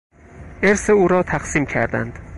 ارث 0.63 0.89
او 0.89 1.07
را 1.07 1.23
تقسیم 1.23 1.65
کردند. 1.65 2.19